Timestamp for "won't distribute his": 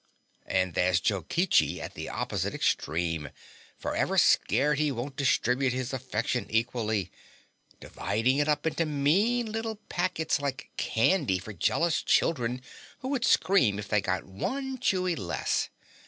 4.91-5.93